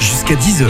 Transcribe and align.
Jusqu'à 0.00 0.34
10h, 0.34 0.66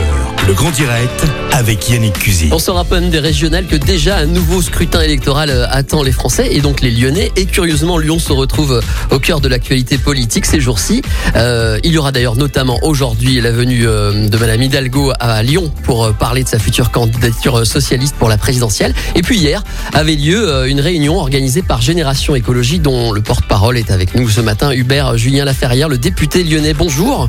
le 0.46 0.54
grand 0.54 0.70
direct 0.70 1.24
avec 1.52 1.88
Yannick 1.90 2.12
Cusy. 2.14 2.48
On 2.52 2.60
se 2.60 2.70
rappelle 2.70 3.10
des 3.10 3.18
régionales 3.18 3.66
que 3.66 3.74
déjà 3.74 4.18
un 4.18 4.26
nouveau 4.26 4.62
scrutin 4.62 5.00
électoral 5.00 5.50
euh, 5.50 5.66
attend 5.68 6.04
les 6.04 6.12
Français 6.12 6.48
et 6.52 6.60
donc 6.60 6.80
les 6.80 6.92
Lyonnais. 6.92 7.32
Et 7.34 7.46
curieusement, 7.46 7.98
Lyon 7.98 8.20
se 8.20 8.32
retrouve 8.32 8.74
euh, 8.74 9.14
au 9.14 9.18
cœur 9.18 9.40
de 9.40 9.48
l'actualité 9.48 9.98
politique 9.98 10.46
ces 10.46 10.60
jours-ci. 10.60 11.02
Euh, 11.34 11.80
il 11.82 11.92
y 11.92 11.98
aura 11.98 12.12
d'ailleurs 12.12 12.36
notamment 12.36 12.78
aujourd'hui 12.82 13.40
la 13.40 13.50
venue 13.50 13.80
de 13.80 14.36
Madame 14.38 14.62
Hidalgo 14.62 15.12
à 15.18 15.42
Lyon 15.42 15.72
pour 15.82 16.12
parler 16.14 16.44
de 16.44 16.48
sa 16.48 16.60
future 16.60 16.92
candidature 16.92 17.66
socialiste 17.66 18.14
pour 18.16 18.28
la 18.28 18.38
présidentielle. 18.38 18.94
Et 19.16 19.22
puis 19.22 19.38
hier 19.38 19.64
avait 19.92 20.14
lieu 20.14 20.68
une 20.68 20.80
réunion 20.80 21.18
organisée 21.18 21.62
par 21.62 21.82
Génération 21.82 22.36
Écologie 22.36 22.78
dont 22.78 23.12
le 23.12 23.22
porte-parole 23.22 23.76
est 23.76 23.90
avec 23.90 24.14
nous 24.14 24.28
ce 24.28 24.40
matin, 24.40 24.72
Hubert 24.72 25.18
Julien 25.18 25.44
Laferrière, 25.44 25.88
le 25.88 25.98
député 25.98 26.44
lyonnais. 26.44 26.74
Bonjour. 26.74 27.28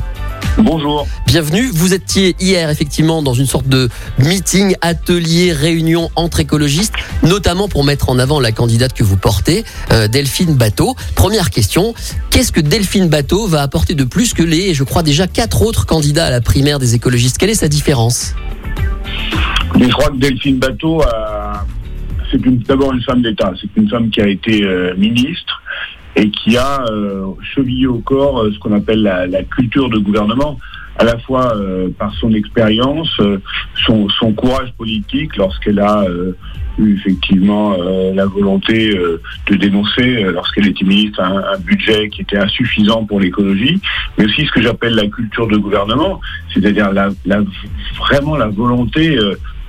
Bonjour. 0.58 1.06
Bienvenue. 1.26 1.66
Vous 1.72 1.94
étiez 1.94 2.34
hier 2.40 2.68
effectivement 2.68 3.22
dans 3.22 3.32
une 3.32 3.46
sorte 3.46 3.68
de 3.68 3.88
meeting, 4.18 4.74
atelier, 4.80 5.52
réunion 5.52 6.10
entre 6.16 6.40
écologistes, 6.40 6.94
notamment 7.22 7.68
pour 7.68 7.84
mettre 7.84 8.10
en 8.10 8.18
avant 8.18 8.40
la 8.40 8.50
candidate 8.52 8.92
que 8.92 9.04
vous 9.04 9.16
portez, 9.16 9.64
euh, 9.92 10.08
Delphine 10.08 10.54
Bateau. 10.56 10.96
Première 11.14 11.50
question, 11.50 11.94
qu'est-ce 12.30 12.50
que 12.52 12.60
Delphine 12.60 13.08
Bateau 13.08 13.46
va 13.46 13.62
apporter 13.62 13.94
de 13.94 14.04
plus 14.04 14.34
que 14.34 14.42
les, 14.42 14.74
je 14.74 14.82
crois 14.84 15.02
déjà, 15.02 15.26
quatre 15.28 15.62
autres 15.62 15.86
candidats 15.86 16.26
à 16.26 16.30
la 16.30 16.40
primaire 16.40 16.78
des 16.78 16.94
écologistes? 16.94 17.38
Quelle 17.38 17.50
est 17.50 17.54
sa 17.54 17.68
différence? 17.68 18.34
Je 19.80 19.88
crois 19.90 20.08
que 20.10 20.16
Delphine 20.16 20.58
Bateau, 20.58 21.02
a- 21.02 21.64
c'est 22.30 22.42
d'abord 22.66 22.92
une 22.92 23.02
femme 23.02 23.22
d'État. 23.22 23.52
C'est 23.60 23.80
une 23.80 23.88
femme 23.88 24.10
qui 24.10 24.20
a 24.20 24.26
été 24.28 24.62
euh, 24.64 24.94
ministre 24.96 25.62
et 26.16 26.30
qui 26.30 26.56
a 26.56 26.84
euh, 26.90 27.26
chevillé 27.42 27.86
au 27.86 27.98
corps 28.00 28.42
euh, 28.42 28.50
ce 28.52 28.58
qu'on 28.58 28.72
appelle 28.74 29.02
la, 29.02 29.26
la 29.26 29.42
culture 29.44 29.88
de 29.88 29.98
gouvernement, 29.98 30.58
à 30.98 31.04
la 31.04 31.16
fois 31.18 31.54
euh, 31.56 31.88
par 31.96 32.12
son 32.14 32.32
expérience, 32.32 33.08
euh, 33.20 33.38
son, 33.86 34.08
son 34.08 34.32
courage 34.32 34.72
politique 34.76 35.36
lorsqu'elle 35.36 35.78
a 35.78 36.02
euh, 36.02 36.32
eu 36.76 36.94
effectivement 36.96 37.74
euh, 37.78 38.12
la 38.14 38.26
volonté 38.26 38.90
de 39.48 39.54
dénoncer, 39.56 40.22
lorsqu'elle 40.32 40.66
était 40.68 40.84
ministre, 40.84 41.20
un, 41.20 41.38
un 41.54 41.58
budget 41.58 42.08
qui 42.08 42.22
était 42.22 42.38
insuffisant 42.38 43.04
pour 43.04 43.20
l'écologie, 43.20 43.80
mais 44.16 44.24
aussi 44.24 44.44
ce 44.46 44.50
que 44.52 44.62
j'appelle 44.62 44.94
la 44.94 45.06
culture 45.08 45.46
de 45.46 45.56
gouvernement, 45.56 46.20
c'est-à-dire 46.52 46.92
la, 46.92 47.10
la- 47.26 47.42
vraiment 47.98 48.36
la 48.36 48.46
volonté 48.48 49.16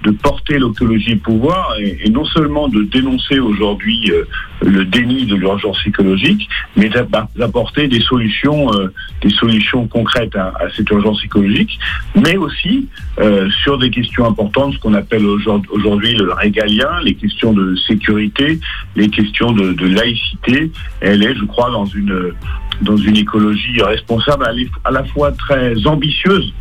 de 0.04 0.12
porter 0.12 0.60
l'écologie 0.60 1.16
au 1.16 1.18
pouvoir 1.18 1.76
et, 1.80 2.10
non 2.10 2.24
seulement 2.26 2.68
de 2.70 2.84
dénoncer 2.84 3.40
aujourd'hui 3.40 4.10
euh, 4.12 4.24
le 4.62 4.86
déni 4.86 5.26
de 5.26 5.36
l'urgence 5.36 5.78
écologique, 5.86 6.48
mais 6.78 6.88
d'app- 6.90 7.30
d'apporter 7.36 7.88
des 7.88 8.00
solutions, 8.02 8.72
euh, 8.74 8.88
des 9.22 9.30
solutions 9.30 9.88
concrètes 9.88 10.36
à, 10.36 10.54
cette 10.76 10.90
urgence 10.90 11.24
écologique, 11.26 11.78
mais 12.16 12.38
aussi 12.38 12.88
euh, 13.20 13.50
sur 13.64 13.78
des 13.78 13.90
questions 13.90 14.26
importantes, 14.26 14.74
ce 14.76 14.80
qu'on 14.80 14.94
appelle 14.94 15.26
aujourd- 15.26 15.62
aujourd'hui 15.72 16.14
le 16.16 16.32
régalien, 16.34 17.02
les 17.04 17.16
questions 17.16 17.52
de 17.54 17.76
sécurité, 17.88 18.60
les 18.96 19.10
questions 19.10 19.52
de, 19.52 19.74
de 19.74 19.88
laïcité. 19.88 20.72
Elle 21.02 21.24
est, 21.24 21.36
je 21.36 21.46
crois, 21.46 21.72
dans 21.72 21.86
une 21.86 22.34
dans 22.82 22.96
une 22.96 23.18
écologie 23.18 23.82
responsable, 23.82 24.46
à 24.86 24.92
la- 24.92 25.04
fois 25.04 25.34
très 25.34 25.86
ambitieuse 25.86 26.54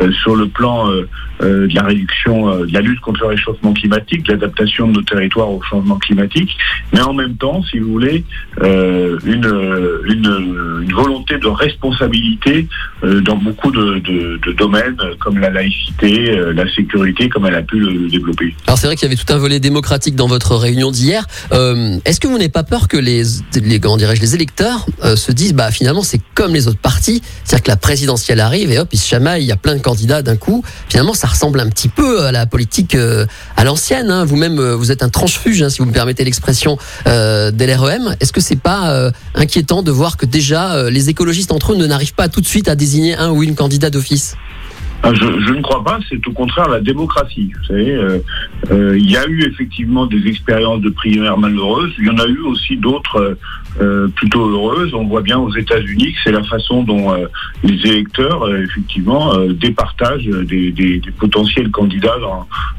euh, 0.00 0.10
sur 0.12 0.34
le 0.34 0.46
plan 0.48 0.90
euh, 0.90 1.06
de 1.40 1.74
la 1.74 1.82
réduction, 1.82 2.48
euh, 2.50 2.66
de 2.66 2.72
la 2.72 2.80
lutte 2.80 3.00
contre 3.00 3.20
le 3.20 3.26
réchauffement 3.28 3.72
climatique, 3.72 4.24
de 4.24 4.32
l'adaptation 4.32 4.88
de 4.88 4.92
nos 4.92 5.02
territoires 5.02 5.50
au 5.50 5.60
changement 5.62 5.96
climatique, 5.98 6.50
mais 6.92 7.00
en 7.00 7.12
même 7.14 7.36
temps, 7.36 7.62
si 7.70 7.78
vous 7.78 7.92
voulez, 7.92 8.24
euh, 8.60 9.18
une, 9.24 9.46
euh, 9.46 10.02
une, 10.08 10.92
volonté 10.92 11.38
de 11.38 11.46
responsabilité 11.46 12.66
euh, 13.04 13.20
dans 13.20 13.36
beaucoup 13.36 13.70
de, 13.70 13.98
de- 14.00 14.52
domaines 14.52 14.96
euh, 15.00 15.14
comme 15.20 15.38
la 15.38 15.50
laïcité, 15.50 16.30
euh, 16.30 16.52
la 16.52 16.68
sécurité, 16.74 17.28
comme 17.28 17.46
elle 17.46 17.54
a 17.54 17.62
pu 17.62 17.78
le, 17.78 18.08
développer. 18.08 18.54
Alors 18.66 18.78
c'est 18.78 18.86
vrai 18.86 18.96
qu'il 18.96 19.08
y 19.08 19.12
avait 19.12 19.22
tout 19.22 19.32
un 19.32 19.38
volet 19.38 19.60
démocratique 19.60 20.16
dans 20.16 20.26
votre 20.26 20.56
réunion 20.56 20.90
d'hier. 20.90 21.24
Euh, 21.52 21.98
Est-ce 22.04 22.18
que 22.18 22.26
vous 22.26 22.34
n'avez 22.34 22.48
pas 22.48 22.64
peur 22.64 22.88
que 22.88 22.96
les, 22.96 23.22
les 23.62 23.78
comment 23.78 23.96
dirais-je, 23.96 24.20
les 24.20 24.34
électeurs 24.34 24.86
euh, 25.04 25.14
se 25.14 25.30
disent, 25.30 25.54
bah 25.54 25.70
finalement 25.70 26.02
c'est 26.02 26.20
comme 26.34 26.54
les 26.54 26.66
autres 26.66 26.80
partis, 26.80 27.22
c'est-à-dire 27.44 27.64
que 27.64 27.70
la 27.70 27.76
présidentielle 27.76 28.40
arrive 28.40 28.72
et 28.72 28.78
hop 28.78 28.88
ils 28.92 28.98
se 28.98 29.06
chamaillent, 29.06 29.44
il 29.44 29.48
y 29.48 29.52
a 29.52 29.56
plein 29.56 29.76
de 29.76 29.82
candidats 29.82 30.22
d'un 30.22 30.36
coup. 30.36 30.64
Finalement 30.88 31.14
ça 31.14 31.27
ressemble 31.28 31.60
un 31.60 31.68
petit 31.68 31.88
peu 31.88 32.24
à 32.24 32.32
la 32.32 32.46
politique 32.46 32.94
euh, 32.94 33.26
à 33.56 33.64
l'ancienne. 33.64 34.10
hein. 34.10 34.24
Vous-même 34.24 34.58
euh, 34.58 34.74
vous 34.74 34.90
êtes 34.90 35.02
un 35.02 35.08
tranche-fuge, 35.08 35.62
hein, 35.62 35.70
si 35.70 35.78
vous 35.78 35.86
me 35.86 35.92
permettez 35.92 36.24
l'expression, 36.24 36.78
euh, 37.06 37.50
de 37.50 37.64
l'REM. 37.64 38.16
Est-ce 38.20 38.32
que 38.32 38.40
c'est 38.40 38.56
pas 38.56 38.90
euh, 38.90 39.10
inquiétant 39.34 39.82
de 39.82 39.90
voir 39.90 40.16
que 40.16 40.26
déjà 40.26 40.90
les 40.90 41.08
écologistes 41.08 41.52
entre 41.52 41.72
eux 41.72 41.76
ne 41.76 41.86
n'arrivent 41.86 42.14
pas 42.14 42.28
tout 42.28 42.40
de 42.40 42.46
suite 42.46 42.68
à 42.68 42.74
désigner 42.74 43.14
un 43.14 43.30
ou 43.30 43.42
une 43.42 43.54
candidat 43.54 43.90
d'office? 43.90 44.34
Je, 45.04 45.14
je 45.14 45.52
ne 45.52 45.62
crois 45.62 45.82
pas, 45.84 45.98
c'est 46.08 46.26
au 46.26 46.32
contraire 46.32 46.68
la 46.68 46.80
démocratie. 46.80 47.52
Vous 47.56 47.66
savez, 47.66 47.94
euh, 47.94 48.18
euh, 48.70 48.98
il 48.98 49.10
y 49.10 49.16
a 49.16 49.26
eu 49.26 49.44
effectivement 49.44 50.06
des 50.06 50.26
expériences 50.26 50.82
de 50.82 50.90
primaires 50.90 51.38
malheureuses. 51.38 51.92
Il 51.98 52.06
y 52.06 52.10
en 52.10 52.18
a 52.18 52.26
eu 52.26 52.40
aussi 52.40 52.76
d'autres 52.76 53.38
euh, 53.80 54.08
plutôt 54.08 54.44
heureuses. 54.46 54.92
On 54.94 55.04
voit 55.04 55.22
bien 55.22 55.38
aux 55.38 55.54
États-Unis 55.54 56.12
que 56.12 56.18
c'est 56.24 56.32
la 56.32 56.42
façon 56.42 56.82
dont 56.82 57.14
les 57.62 57.90
électeurs, 57.90 58.52
effectivement, 58.54 59.36
départagent 59.46 60.26
des, 60.26 61.00
potentiels 61.18 61.70
candidats 61.70 62.16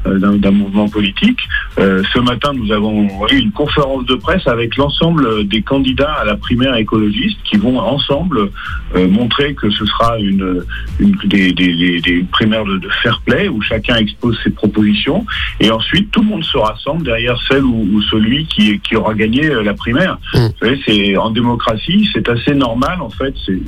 d'un 0.04 0.50
mouvement 0.50 0.88
politique. 0.88 1.40
Ce 1.76 2.18
matin, 2.20 2.52
nous 2.54 2.70
avons 2.70 3.08
eu 3.30 3.36
une 3.36 3.52
conférence 3.52 4.04
de 4.06 4.14
presse 4.14 4.46
avec 4.46 4.76
l'ensemble 4.76 5.46
des 5.48 5.62
candidats 5.62 6.12
à 6.12 6.24
la 6.24 6.36
primaire 6.36 6.74
écologiste 6.76 7.38
qui 7.44 7.56
vont 7.56 7.78
ensemble 7.78 8.50
montrer 8.94 9.54
que 9.54 9.70
ce 9.70 9.86
sera 9.86 10.18
une, 10.18 10.64
des, 11.24 11.52
primaires 12.30 12.64
de, 12.64 12.78
de 12.78 12.88
fair 13.02 13.20
play 13.24 13.48
où 13.48 13.60
chacun 13.62 13.96
expose 13.96 14.38
ses 14.42 14.50
propositions 14.50 15.24
et 15.60 15.70
ensuite 15.70 16.10
tout 16.10 16.22
le 16.22 16.28
monde 16.28 16.44
se 16.44 16.56
rassemble 16.56 17.04
derrière 17.04 17.38
celle 17.48 17.64
ou, 17.64 17.88
ou 17.92 18.02
celui 18.02 18.46
qui, 18.46 18.78
qui 18.80 18.96
aura 18.96 19.14
gagné 19.14 19.46
euh, 19.46 19.62
la 19.62 19.74
primaire. 19.74 20.18
Mm. 20.34 20.38
Vous 20.38 20.66
savez, 20.66 20.80
c'est 20.86 21.16
en 21.16 21.30
démocratie, 21.30 22.08
c'est 22.12 22.28
assez 22.28 22.54
normal 22.54 23.00
en 23.00 23.10
fait. 23.10 23.34
C'est 23.44 23.58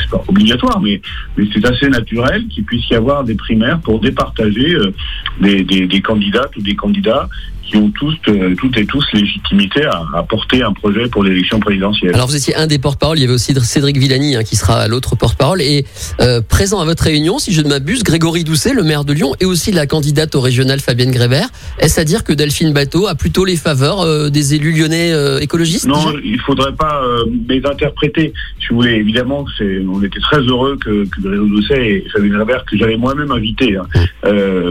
c'est 0.00 0.10
pas 0.10 0.24
obligatoire, 0.28 0.80
mais 0.80 1.00
mais 1.36 1.46
c'est 1.52 1.64
assez 1.66 1.88
naturel 1.88 2.46
qu'il 2.48 2.64
puisse 2.64 2.88
y 2.90 2.94
avoir 2.94 3.24
des 3.24 3.34
primaires 3.34 3.80
pour 3.80 4.00
départager 4.00 4.74
euh, 4.74 4.94
des, 5.40 5.64
des, 5.64 5.86
des 5.86 6.00
candidates 6.00 6.54
ou 6.56 6.62
des 6.62 6.74
candidats 6.74 7.28
qui 7.64 7.76
ont 7.76 7.90
tous, 7.98 8.14
euh, 8.28 8.54
toutes 8.56 8.76
et 8.76 8.86
tous 8.86 9.04
légitimité 9.12 9.84
à, 9.84 10.02
à 10.14 10.22
porter 10.22 10.62
un 10.62 10.72
projet 10.72 11.08
pour 11.08 11.22
l'élection 11.24 11.60
présidentielle. 11.60 12.14
Alors 12.14 12.26
vous 12.26 12.36
étiez 12.36 12.54
un 12.56 12.66
des 12.66 12.78
porte-parole, 12.78 13.18
il 13.18 13.22
y 13.22 13.24
avait 13.24 13.32
aussi 13.34 13.54
Cédric 13.54 13.96
Villani 13.96 14.36
hein, 14.36 14.42
qui 14.42 14.56
sera 14.56 14.88
l'autre 14.88 15.16
porte-parole 15.16 15.62
et 15.62 15.84
euh, 16.20 16.40
présent 16.40 16.80
à 16.80 16.84
votre 16.84 17.04
réunion, 17.04 17.38
si 17.38 17.52
je 17.52 17.62
ne 17.62 17.68
m'abuse, 17.68 18.02
Grégory 18.02 18.44
Doucet, 18.44 18.74
le 18.74 18.82
maire 18.82 19.04
de 19.04 19.12
Lyon, 19.12 19.34
et 19.40 19.44
aussi 19.44 19.72
la 19.72 19.86
candidate 19.86 20.34
au 20.34 20.40
régional 20.40 20.80
Fabienne 20.80 21.10
Grébert. 21.10 21.48
Est-ce 21.78 22.00
à 22.00 22.04
dire 22.04 22.24
que 22.24 22.32
Delphine 22.32 22.72
Bateau 22.72 23.06
a 23.06 23.14
plutôt 23.14 23.44
les 23.44 23.56
faveurs 23.56 24.00
euh, 24.00 24.28
des 24.28 24.54
élus 24.54 24.72
lyonnais 24.72 25.12
écologistes 25.40 25.86
Non, 25.86 26.14
il 26.24 26.40
faudrait 26.40 26.72
pas 26.74 27.02
les 27.48 27.64
interpréter. 27.64 28.32
Si 28.60 28.68
vous 28.70 28.76
voulez, 28.76 28.94
évidemment, 28.94 29.44
on 29.60 30.02
était 30.02 30.20
très 30.20 30.40
heureux 30.40 30.76
que, 30.82 31.04
que 31.04 31.20
Grégory 31.20 31.50
Doucet 31.50 31.86
et 31.88 32.06
Fabienne 32.12 32.32
Grébert, 32.32 32.64
que 32.64 32.76
j'avais 32.76 32.96
moi-même 32.96 33.30
invité. 33.30 33.76
hein. 33.76 33.86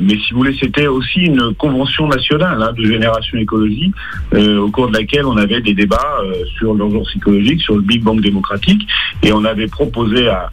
Mais 0.01 0.15
si 0.15 0.31
vous 0.31 0.37
voulez, 0.39 0.55
c'était 0.59 0.87
aussi 0.87 1.19
une 1.21 1.53
convention 1.57 2.07
nationale 2.07 2.61
hein, 2.61 2.73
de 2.77 2.80
Génération 2.85 3.37
Écologie, 3.37 3.91
euh, 4.33 4.59
au 4.59 4.69
cours 4.71 4.87
de 4.89 4.97
laquelle 4.97 5.25
on 5.25 5.37
avait 5.37 5.61
des 5.61 5.73
débats 5.73 6.17
euh, 6.23 6.33
sur 6.57 6.73
l'urgence 6.73 7.09
écologique, 7.15 7.61
sur 7.61 7.75
le 7.75 7.81
Big 7.81 8.01
Bang 8.03 8.21
démocratique, 8.21 8.87
et 9.23 9.31
on 9.33 9.43
avait 9.45 9.67
proposé 9.67 10.27
à, 10.27 10.51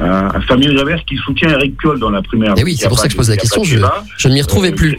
à, 0.00 0.36
à 0.36 0.40
Fabienne 0.42 0.74
Grébert 0.74 1.04
qui 1.04 1.16
soutient 1.16 1.50
Eric 1.50 1.76
Piolle 1.78 1.98
dans 1.98 2.10
la 2.10 2.22
primaire. 2.22 2.54
Eh 2.56 2.64
oui, 2.64 2.76
c'est 2.76 2.88
pour 2.88 2.98
ça 2.98 3.04
que 3.08 3.10
je 3.12 3.16
de- 3.16 3.18
pose 3.18 3.30
la 3.30 3.36
question, 3.36 3.62
de 3.62 3.66
je, 3.66 3.76
je 4.18 4.28
ne 4.28 4.34
m'y 4.34 4.42
retrouvais 4.42 4.72
Euh, 4.72 4.76
plus. 4.76 4.96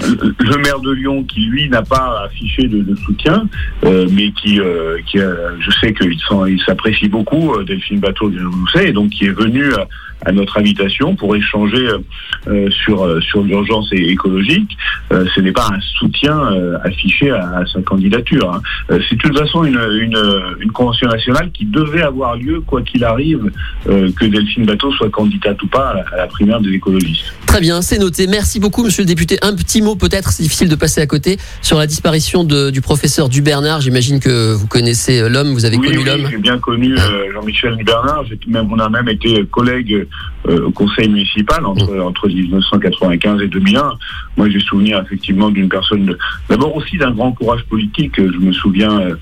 le 0.00 0.34
le 0.38 0.56
maire 0.58 0.80
de 0.80 0.90
Lyon 0.90 1.24
qui 1.24 1.40
lui 1.46 1.68
n'a 1.68 1.82
pas 1.82 2.24
affiché 2.26 2.64
de, 2.68 2.80
de 2.82 2.94
soutien, 2.96 3.48
euh, 3.84 4.06
mais 4.10 4.32
qui, 4.32 4.58
euh, 4.60 4.98
je 5.14 5.70
sais 5.80 5.92
qu'il 5.94 6.60
s'apprécie 6.66 7.08
beaucoup 7.08 7.54
euh, 7.54 7.64
Delphine 7.64 8.00
Bateau 8.00 8.28
de 8.30 8.44
Rousset, 8.44 8.88
et 8.88 8.92
donc 8.92 9.10
qui 9.10 9.26
est 9.26 9.30
venu 9.32 9.64
à, 10.24 10.32
notre 10.32 10.58
invitation 10.58 11.14
pour 11.16 11.34
échanger 11.36 11.86
euh, 11.86 11.98
euh, 12.48 12.70
sur 12.70 13.04
euh, 13.04 13.20
sur 13.20 13.42
l'urgence 13.42 13.92
écologique. 13.92 14.76
Euh, 15.12 15.24
ce 15.34 15.40
n'est 15.40 15.52
pas 15.52 15.68
un 15.72 15.80
soutien 15.98 16.38
euh, 16.52 16.78
affiché 16.84 17.30
à, 17.30 17.58
à 17.58 17.66
sa 17.66 17.82
candidature. 17.82 18.52
hein. 18.52 18.60
C'est 18.88 19.16
de 19.16 19.20
toute 19.20 19.38
façon 19.38 19.64
une, 19.64 19.80
une, 20.00 20.18
une 20.60 20.72
convention 20.72 21.08
nationale 21.08 21.50
qui 21.52 21.64
devait 21.64 22.02
avoir 22.02 22.36
lieu 22.36 22.60
quoi 22.60 22.82
qu'il 22.82 23.04
arrive, 23.04 23.50
que 23.84 24.24
Delphine 24.24 24.66
Bateau 24.66 24.92
soit 24.92 25.10
candidate 25.10 25.62
ou 25.62 25.66
pas 25.66 25.94
à 26.12 26.16
la 26.16 26.26
primaire 26.26 26.60
des 26.60 26.70
écologistes. 26.70 27.34
Très 27.50 27.60
bien, 27.60 27.82
c'est 27.82 27.98
noté. 27.98 28.28
Merci 28.28 28.60
beaucoup, 28.60 28.84
monsieur 28.84 29.02
le 29.02 29.08
député. 29.08 29.36
Un 29.42 29.56
petit 29.56 29.82
mot, 29.82 29.96
peut-être, 29.96 30.30
c'est 30.30 30.44
difficile 30.44 30.68
de 30.68 30.76
passer 30.76 31.00
à 31.00 31.06
côté, 31.08 31.36
sur 31.62 31.78
la 31.78 31.88
disparition 31.88 32.44
de, 32.44 32.70
du 32.70 32.80
professeur 32.80 33.28
Dubernard. 33.28 33.80
J'imagine 33.80 34.20
que 34.20 34.54
vous 34.54 34.68
connaissez 34.68 35.28
l'homme, 35.28 35.48
vous 35.52 35.64
avez 35.64 35.76
Oui, 35.76 35.86
connu 35.88 35.98
oui, 35.98 36.04
l'homme. 36.04 36.28
j'ai 36.30 36.38
bien 36.38 36.58
connu 36.58 36.94
euh, 36.96 37.32
Jean-Michel 37.32 37.76
Bernard. 37.84 38.24
J'ai 38.26 38.38
même, 38.46 38.68
on 38.72 38.78
a 38.78 38.88
même 38.88 39.08
été 39.08 39.44
collègues 39.50 40.06
euh, 40.48 40.66
au 40.66 40.70
conseil 40.70 41.08
municipal 41.08 41.66
entre, 41.66 41.92
Mm. 41.92 42.02
entre 42.02 42.28
1995 42.28 43.42
et 43.42 43.48
2001. 43.48 43.94
Moi, 44.36 44.48
j'ai 44.48 44.60
souvenir 44.60 45.02
effectivement 45.04 45.50
d'une 45.50 45.68
personne, 45.68 46.16
d'abord 46.48 46.76
aussi 46.76 46.98
d'un 46.98 47.10
grand 47.10 47.32
courage 47.32 47.64
politique. 47.64 48.12
Je 48.16 48.38
me 48.38 48.52
souviens 48.52 49.00
euh, 49.00 49.16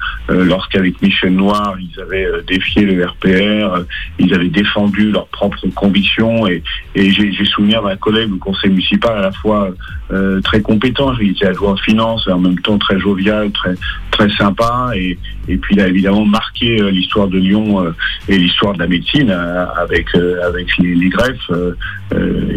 lorsqu'avec 0.44 1.00
Michel 1.00 1.34
Noir, 1.34 1.76
ils 1.80 1.98
avaient 1.98 2.26
défié 2.46 2.82
le 2.82 3.06
RPR, 3.06 3.84
ils 4.18 4.34
avaient 4.34 4.50
défendu 4.50 5.12
leurs 5.12 5.28
propres 5.28 5.66
convictions 5.74 6.46
et, 6.46 6.62
j'ai 6.94 7.44
souvenir 7.46 7.82
d'un 7.82 7.96
collègue 7.96 8.17
au 8.26 8.36
conseil 8.36 8.70
municipal 8.70 9.16
à 9.16 9.22
la 9.22 9.32
fois 9.32 9.70
euh, 10.10 10.40
très 10.40 10.60
compétent, 10.60 11.14
il 11.20 11.30
était 11.30 11.46
adjoint 11.46 11.74
de 11.74 11.80
finance 11.80 12.26
et 12.28 12.32
en 12.32 12.38
même 12.38 12.58
temps 12.60 12.78
très 12.78 12.98
jovial, 12.98 13.50
très 13.52 13.74
très 14.10 14.30
sympa 14.30 14.90
et, 14.94 15.18
et 15.46 15.56
puis 15.58 15.74
il 15.76 15.80
a 15.80 15.88
évidemment 15.88 16.24
marqué 16.24 16.80
euh, 16.80 16.90
l'histoire 16.90 17.28
de 17.28 17.38
Lyon 17.38 17.84
euh, 17.84 17.90
et 18.28 18.38
l'histoire 18.38 18.72
de 18.74 18.78
la 18.80 18.86
médecine 18.86 19.30
avec 19.30 20.14
avec 20.14 20.76
les, 20.78 20.94
les 20.94 21.08
greffes 21.08 21.50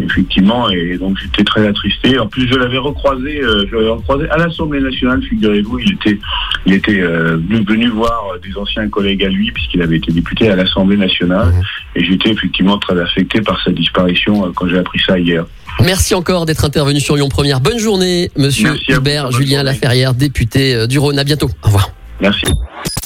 effectivement 0.04 0.70
et 0.70 0.96
donc 0.96 1.18
j'étais 1.18 1.44
très 1.44 1.66
attristé. 1.66 2.18
En 2.18 2.26
plus 2.26 2.48
je 2.48 2.54
l'avais 2.54 2.78
recroisé, 2.78 3.40
je 3.42 3.74
l'avais 3.74 3.90
recroisé 3.90 4.28
à 4.30 4.38
l'Assemblée 4.38 4.80
nationale, 4.80 5.22
figurez-vous, 5.22 5.78
il 5.80 5.92
était 5.92 6.18
il 6.66 6.74
était 6.74 7.00
venu, 7.00 7.88
voir 7.88 8.34
des 8.42 8.56
anciens 8.56 8.88
collègues 8.88 9.24
à 9.24 9.28
lui 9.28 9.50
puisqu'il 9.52 9.82
avait 9.82 9.96
été 9.96 10.12
député 10.12 10.50
à 10.50 10.56
l'Assemblée 10.56 10.96
nationale 10.96 11.52
Mhm. 11.52 11.62
et 11.96 12.04
j'étais 12.04 12.30
effectivement 12.30 12.78
très 12.78 12.98
affecté 12.98 13.40
par 13.40 13.62
sa 13.62 13.70
disparition 13.70 14.52
quand 14.54 14.68
j'ai 14.68 14.78
appris 14.78 15.00
ça 15.00 15.18
hier. 15.18 15.44
Merci 15.80 16.14
encore 16.14 16.46
d'être 16.46 16.64
intervenu 16.64 17.00
sur 17.00 17.16
Lyon 17.16 17.28
Première. 17.28 17.60
Bonne 17.60 17.78
journée, 17.78 18.30
monsieur 18.36 18.72
Merci 18.72 18.92
à 18.92 18.94
vous, 18.94 19.00
Hubert 19.00 19.32
Julien. 19.32 19.62
Laferrière, 19.62 20.14
député 20.14 20.74
euh, 20.74 20.86
du 20.86 20.98
Rhône. 20.98 21.18
À 21.18 21.24
bientôt. 21.24 21.50
Au 21.62 21.66
revoir. 21.66 21.90
Merci. 22.20 22.44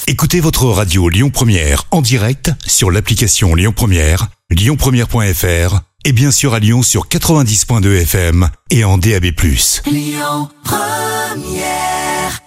Écoutez 0.07 0.39
votre 0.39 0.65
radio 0.65 1.09
Lyon 1.09 1.29
Première 1.29 1.83
en 1.91 2.01
direct 2.01 2.51
sur 2.65 2.91
l'application 2.91 3.55
Lyon 3.55 3.73
Première, 3.75 4.27
lyonpremière.fr 4.49 5.81
et 6.05 6.11
bien 6.13 6.31
sûr 6.31 6.53
à 6.53 6.59
Lyon 6.59 6.83
sur 6.83 7.07
90.2 7.07 8.01
FM 8.03 8.49
et 8.69 8.85
en 8.85 8.97
DAB+. 8.97 9.25
Lyon 9.85 10.49
Première 10.63 12.41